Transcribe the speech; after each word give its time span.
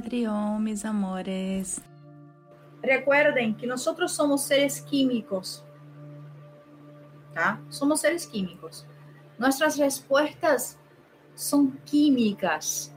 Trión, 0.00 0.64
mis 0.64 0.84
amores. 0.84 1.82
Recuerden 2.82 3.56
que 3.56 3.66
nosotros 3.66 4.12
somos 4.12 4.42
seres 4.42 4.80
químicos. 4.80 5.64
Somos 7.68 8.00
seres 8.00 8.26
químicos. 8.26 8.86
Nuestras 9.38 9.78
respuestas 9.78 10.78
son 11.34 11.78
químicas. 11.84 12.92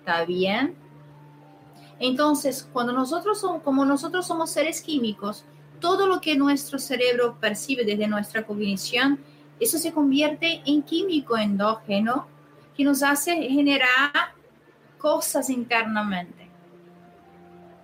¿Está 0.00 0.24
bien? 0.24 0.74
Entonces, 1.98 2.68
cuando 2.72 2.92
nosotros 2.92 3.40
somos, 3.40 3.62
como 3.62 3.84
nosotros 3.84 4.26
somos 4.26 4.50
seres 4.50 4.82
químicos, 4.82 5.44
todo 5.80 6.06
lo 6.06 6.20
que 6.20 6.36
nuestro 6.36 6.78
cerebro 6.78 7.38
percibe 7.40 7.84
desde 7.84 8.06
nuestra 8.06 8.44
cognición, 8.44 9.18
eso 9.60 9.78
se 9.78 9.92
convierte 9.92 10.62
en 10.66 10.82
químico 10.82 11.36
endógeno 11.36 12.26
que 12.76 12.84
nos 12.84 13.02
hace 13.02 13.34
generar 13.48 14.34
cosas 14.98 15.50
internamente. 15.50 16.48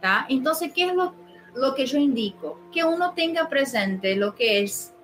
¿tá? 0.00 0.26
Entonces, 0.28 0.72
¿qué 0.74 0.86
es 0.86 0.94
lo, 0.94 1.14
lo 1.54 1.74
que 1.74 1.86
yo 1.86 1.98
indico? 1.98 2.58
Que 2.72 2.84
uno 2.84 3.12
tenga 3.12 3.48
presente 3.48 4.16
lo 4.16 4.34
que 4.34 4.62
es 4.62 4.94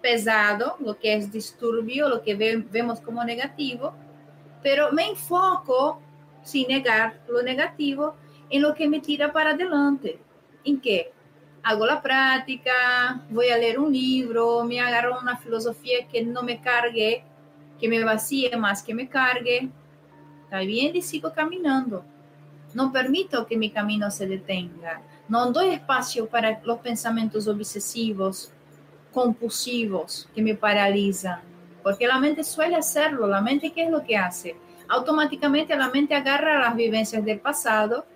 pesado, 0.00 0.76
lo 0.80 0.98
que 0.98 1.14
es 1.14 1.32
disturbio, 1.32 2.08
lo 2.08 2.22
que 2.22 2.34
ve, 2.34 2.64
vemos 2.70 3.00
como 3.00 3.24
negativo, 3.24 3.94
pero 4.62 4.92
me 4.92 5.08
enfoco, 5.08 6.00
sin 6.42 6.68
negar 6.68 7.20
lo 7.28 7.42
negativo, 7.42 8.14
en 8.50 8.62
lo 8.62 8.74
que 8.74 8.88
me 8.88 9.00
tira 9.00 9.32
para 9.32 9.50
adelante. 9.50 10.18
¿En 10.64 10.80
qué? 10.80 11.12
Hago 11.62 11.86
la 11.86 12.02
práctica, 12.02 13.22
voy 13.30 13.48
a 13.48 13.56
leer 13.56 13.78
un 13.78 13.92
libro, 13.92 14.62
me 14.64 14.78
agarro 14.80 15.18
una 15.20 15.38
filosofía 15.38 16.06
que 16.06 16.22
no 16.22 16.42
me 16.42 16.60
cargue, 16.60 17.24
que 17.84 17.88
me 17.90 18.02
vacíe 18.02 18.56
más 18.56 18.82
que 18.82 18.94
me 18.94 19.10
cargue. 19.10 19.68
Está 20.44 20.60
bien 20.60 20.96
y 20.96 21.02
sigo 21.02 21.34
caminando. 21.34 22.02
No 22.72 22.90
permito 22.90 23.46
que 23.46 23.58
mi 23.58 23.70
camino 23.70 24.10
se 24.10 24.26
detenga. 24.26 25.02
No 25.28 25.52
doy 25.52 25.68
espacio 25.68 26.26
para 26.26 26.62
los 26.64 26.78
pensamientos 26.78 27.46
obsesivos, 27.46 28.50
compulsivos 29.12 30.26
que 30.34 30.40
me 30.40 30.54
paralizan. 30.54 31.40
Porque 31.82 32.06
la 32.06 32.18
mente 32.18 32.42
suele 32.42 32.76
hacerlo. 32.76 33.26
La 33.26 33.42
mente, 33.42 33.70
¿qué 33.70 33.84
es 33.84 33.90
lo 33.90 34.02
que 34.02 34.16
hace? 34.16 34.56
Automáticamente 34.88 35.76
la 35.76 35.90
mente 35.90 36.14
agarra 36.14 36.60
las 36.60 36.74
vivencias 36.76 37.22
del 37.22 37.40
pasado 37.40 38.06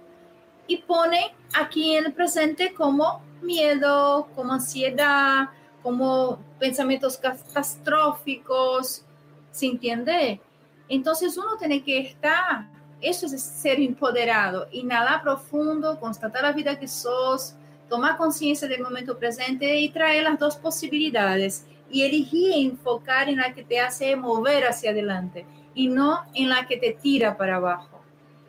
y 0.67 0.79
pone 0.79 1.35
aquí 1.53 1.95
en 1.95 2.07
el 2.07 2.15
presente 2.15 2.73
como 2.73 3.21
miedo, 3.43 4.29
como 4.35 4.55
ansiedad, 4.55 5.51
como 5.83 6.39
pensamientos 6.59 7.19
catastróficos, 7.19 9.05
¿se 9.51 9.67
entiende? 9.67 10.41
Entonces 10.89 11.37
uno 11.37 11.57
tiene 11.59 11.83
que 11.83 11.99
estar, 11.99 12.67
eso 13.01 13.27
es 13.27 13.43
ser 13.43 13.81
empoderado, 13.81 14.69
inhalar 14.73 15.23
profundo, 15.23 15.99
constatar 16.01 16.43
la 16.43 16.53
vida 16.53 16.79
que 16.79 16.89
sos, 16.89 17.55
tomar 17.89 18.17
conciencia 18.17 18.69
del 18.69 18.83
momento 18.83 19.19
presente 19.19 19.79
y 19.79 19.91
traer 19.91 20.25
las 20.25 20.39
dos 20.39 20.57
posibilidades 20.57 21.67
y 21.91 22.03
elegir 22.03 22.53
enfocar 22.55 23.29
en 23.29 23.39
la 23.39 23.55
que 23.55 23.65
te 23.65 23.81
hace 23.81 24.15
mover 24.17 24.67
hacia 24.67 24.91
adelante 24.91 25.47
y 25.75 25.89
no 25.89 26.25
en 26.35 26.49
la 26.49 26.67
que 26.67 26.77
te 26.77 26.93
tira 26.93 27.37
para 27.37 27.57
abajo. 27.57 28.01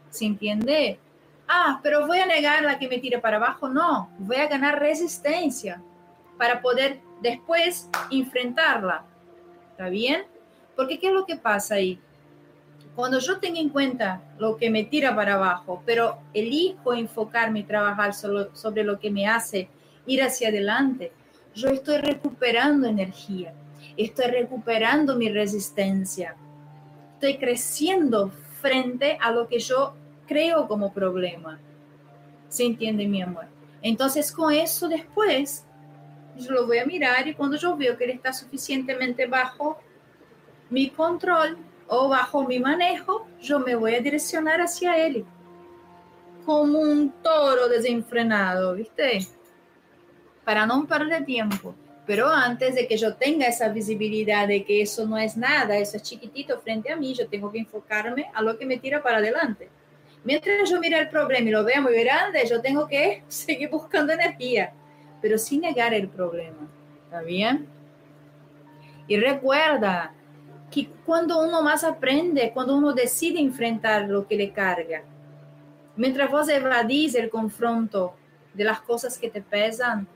¿Se 0.09 0.25
entiende? 0.25 0.99
ah, 1.49 1.79
pero 1.83 2.07
voy 2.07 2.19
a 2.19 2.25
negar 2.25 2.63
la 2.63 2.79
que 2.79 2.87
me 2.87 2.99
tire 2.99 3.19
para 3.19 3.37
abajo. 3.37 3.67
No, 3.67 4.09
voy 4.19 4.37
a 4.37 4.47
ganar 4.47 4.79
resistencia 4.79 5.81
para 6.37 6.61
poder 6.61 7.01
después 7.21 7.89
enfrentarla. 8.11 9.03
¿Está 9.71 9.89
bien? 9.89 10.23
Porque 10.79 10.97
¿qué 10.97 11.07
es 11.07 11.13
lo 11.13 11.25
que 11.25 11.35
pasa 11.35 11.75
ahí? 11.75 11.99
Cuando 12.95 13.19
yo 13.19 13.37
tengo 13.39 13.59
en 13.59 13.67
cuenta 13.67 14.21
lo 14.37 14.55
que 14.55 14.69
me 14.69 14.85
tira 14.85 15.13
para 15.13 15.33
abajo, 15.33 15.83
pero 15.85 16.19
elijo 16.33 16.93
enfocarme 16.93 17.59
y 17.59 17.63
trabajar 17.63 18.13
solo 18.13 18.55
sobre 18.55 18.85
lo 18.85 18.97
que 18.97 19.11
me 19.11 19.27
hace 19.27 19.67
ir 20.05 20.23
hacia 20.23 20.47
adelante, 20.47 21.11
yo 21.53 21.67
estoy 21.67 21.97
recuperando 21.97 22.87
energía, 22.87 23.53
estoy 23.97 24.27
recuperando 24.27 25.17
mi 25.17 25.27
resistencia, 25.27 26.37
estoy 27.15 27.37
creciendo 27.37 28.31
frente 28.61 29.17
a 29.19 29.31
lo 29.31 29.49
que 29.49 29.59
yo 29.59 29.95
creo 30.29 30.65
como 30.65 30.93
problema. 30.93 31.59
¿Se 32.47 32.63
entiende, 32.63 33.05
mi 33.05 33.21
amor? 33.21 33.47
Entonces, 33.81 34.31
con 34.31 34.53
eso 34.53 34.87
después, 34.87 35.65
yo 36.37 36.51
lo 36.51 36.65
voy 36.65 36.77
a 36.77 36.85
mirar 36.85 37.27
y 37.27 37.33
cuando 37.33 37.57
yo 37.57 37.75
veo 37.75 37.97
que 37.97 38.05
él 38.05 38.11
está 38.11 38.31
suficientemente 38.31 39.25
bajo 39.25 39.77
mi 40.69 40.89
control 40.89 41.57
o 41.87 42.07
bajo 42.07 42.47
mi 42.47 42.59
manejo, 42.59 43.27
yo 43.41 43.59
me 43.59 43.75
voy 43.75 43.95
a 43.95 44.01
direccionar 44.01 44.61
hacia 44.61 44.97
él. 44.97 45.25
Como 46.45 46.79
un 46.79 47.11
toro 47.23 47.67
desenfrenado, 47.67 48.75
¿viste? 48.75 49.27
Para 50.45 50.65
no 50.65 50.85
perder 50.85 51.25
tiempo. 51.25 51.75
Pero 52.05 52.27
antes 52.27 52.73
de 52.73 52.87
que 52.87 52.97
yo 52.97 53.15
tenga 53.15 53.45
esa 53.47 53.69
visibilidad 53.69 54.47
de 54.47 54.63
que 54.63 54.81
eso 54.81 55.05
no 55.05 55.17
es 55.17 55.37
nada, 55.37 55.77
eso 55.77 55.97
es 55.97 56.03
chiquitito 56.03 56.59
frente 56.59 56.91
a 56.91 56.95
mí, 56.95 57.13
yo 57.13 57.27
tengo 57.27 57.51
que 57.51 57.59
enfocarme 57.59 58.31
a 58.33 58.41
lo 58.41 58.57
que 58.57 58.65
me 58.65 58.77
tira 58.77 59.01
para 59.03 59.17
adelante. 59.17 59.69
Mientras 60.23 60.69
yo 60.69 60.79
mire 60.79 60.99
el 60.99 61.09
problema 61.09 61.47
y 61.47 61.51
lo 61.51 61.63
vea 61.63 61.81
muy 61.81 61.93
grande, 62.03 62.45
yo 62.47 62.61
tengo 62.61 62.87
que 62.87 63.23
seguir 63.27 63.69
buscando 63.69 64.13
energía, 64.13 64.73
pero 65.21 65.37
sin 65.37 65.61
negar 65.61 65.93
el 65.93 66.09
problema. 66.09 66.67
¿Está 67.05 67.21
bien? 67.21 67.67
Y 69.07 69.17
recuerda 69.17 70.13
que 70.69 70.87
cuando 71.05 71.41
uno 71.41 71.61
más 71.61 71.83
aprende, 71.83 72.51
cuando 72.53 72.75
uno 72.75 72.93
decide 72.93 73.39
enfrentar 73.39 74.07
lo 74.07 74.27
que 74.27 74.35
le 74.35 74.51
carga, 74.51 75.03
mientras 75.95 76.29
vos 76.31 76.49
evadís 76.49 77.15
el 77.15 77.29
confronto 77.29 78.13
de 78.53 78.63
las 78.63 78.81
cosas 78.81 79.17
que 79.17 79.29
te 79.29 79.41
pesan, 79.41 80.07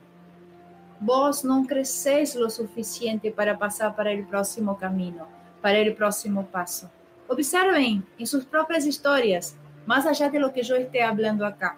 vos 1.00 1.44
no 1.44 1.64
creces 1.66 2.34
lo 2.36 2.48
suficiente 2.48 3.30
para 3.30 3.58
pasar 3.58 3.94
para 3.94 4.12
el 4.12 4.26
próximo 4.26 4.78
camino, 4.78 5.26
para 5.60 5.78
el 5.78 5.94
próximo 5.94 6.46
paso. 6.46 6.90
Observen 7.28 8.04
en 8.18 8.26
sus 8.26 8.44
propias 8.44 8.86
historias 8.86 9.56
más 9.86 10.06
allá 10.06 10.30
de 10.30 10.38
lo 10.38 10.52
que 10.52 10.62
yo 10.62 10.76
esté 10.76 11.02
hablando 11.02 11.44
acá. 11.44 11.76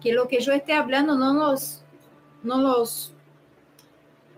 Que 0.00 0.12
lo 0.12 0.28
que 0.28 0.40
yo 0.40 0.52
esté 0.52 0.72
hablando 0.72 1.16
no 1.16 1.32
los, 1.32 1.84
no 2.42 2.60
los 2.60 3.11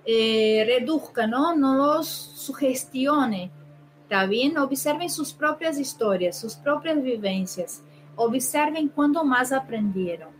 eh, 0.07 0.65
reduzca, 0.67 1.27
¿no? 1.27 1.55
no 1.55 1.75
los 1.75 2.09
sugestione. 2.09 3.51
¿Está 4.03 4.27
bien? 4.27 4.59
Observen 4.59 5.09
sus 5.09 5.33
propias 5.33 5.79
historias, 5.79 6.39
sus 6.39 6.55
propias 6.55 7.03
vivencias. 7.03 7.83
Observen 8.17 8.89
cuándo 8.89 9.25
más 9.25 9.51
aprendieron. 9.53 10.31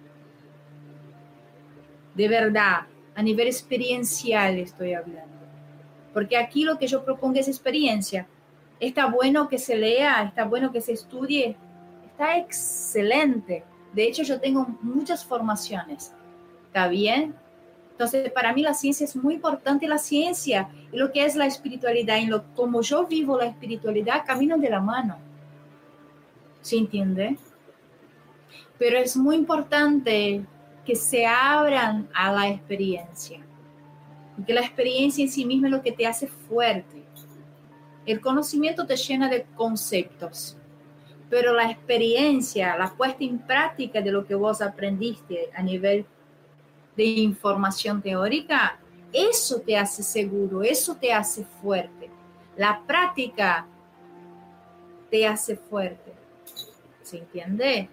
De 2.15 2.29
verdad, 2.29 2.83
a 3.15 3.23
nivel 3.23 3.49
experiencial 3.49 4.59
estoy 4.59 4.93
hablando. 4.93 5.33
Porque 6.13 6.37
aquí 6.37 6.65
lo 6.65 6.79
que 6.79 6.87
yo 6.87 7.05
propongo 7.05 7.41
es 7.41 7.49
experiencia. 7.49 8.29
Está 8.79 9.07
bueno 9.07 9.49
que 9.49 9.59
se 9.59 9.77
lea, 9.77 10.25
está 10.25 10.45
bueno 10.45 10.71
que 10.71 10.81
se 10.81 10.93
estudie, 10.93 11.57
está 12.07 12.37
excelente. 12.37 13.65
De 13.93 14.05
hecho, 14.05 14.23
yo 14.23 14.41
tengo 14.41 14.67
muchas 14.83 15.25
formaciones. 15.25 16.13
¿Está 16.67 16.89
bien? 16.89 17.35
Entonces, 17.95 18.33
para 18.33 18.53
mí 18.53 18.63
la 18.63 18.75
ciencia 18.75 19.05
es 19.05 19.15
muy 19.15 19.35
importante. 19.35 19.87
La 19.87 19.99
ciencia 19.99 20.69
y 20.91 20.97
lo 20.97 21.13
que 21.13 21.25
es 21.25 21.37
la 21.37 21.47
espiritualidad, 21.47 22.19
y 22.19 22.27
lo, 22.27 22.43
como 22.55 22.83
yo 22.83 23.07
vivo 23.07 23.39
la 23.39 23.47
espiritualidad, 23.47 24.25
caminan 24.27 24.61
de 24.61 24.69
la 24.69 24.81
mano. 24.81 25.17
¿Se 26.61 26.77
entiende? 26.77 27.39
Pero 28.79 28.99
es 28.99 29.17
muy 29.17 29.37
importante 29.37 30.45
que 30.85 30.97
se 30.97 31.25
abran 31.25 32.09
a 32.13 32.33
la 32.33 32.49
experiencia. 32.49 33.41
Que 34.45 34.53
la 34.53 34.63
experiencia 34.63 35.23
en 35.23 35.31
sí 35.31 35.45
misma 35.45 35.69
es 35.69 35.73
lo 35.73 35.83
que 35.83 35.93
te 35.93 36.07
hace 36.07 36.27
fuerte. 36.27 37.05
El 38.05 38.21
conocimiento 38.21 38.85
te 38.87 38.97
llena 38.97 39.29
de 39.29 39.47
conceptos 39.55 40.57
pero 41.35 41.53
la 41.53 41.69
experiencia, 41.69 42.77
la 42.77 42.95
puesta 42.95 43.25
en 43.25 43.41
práctica 43.41 44.01
de 44.01 44.13
lo 44.13 44.25
que 44.25 44.37
vos 44.37 44.63
aprendiste 44.63 45.51
a 45.57 45.63
nivel 45.63 46.07
de 46.97 47.05
información 47.05 48.01
teórica, 48.01 48.79
eso 49.13 49.61
te 49.61 49.77
hace 49.77 50.03
seguro, 50.03 50.63
eso 50.63 50.97
te 50.97 51.13
hace 51.13 51.45
fuerte. 51.45 52.11
La 52.57 52.83
práctica 52.87 53.67
te 55.11 55.27
hace 55.27 55.57
fuerte. 55.57 56.13
¿Se 57.03 57.19
entiende? 57.19 57.89